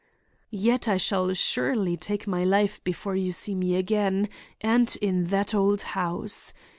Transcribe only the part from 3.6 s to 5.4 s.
again, and in